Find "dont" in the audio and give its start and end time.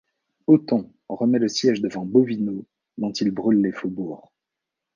2.97-3.11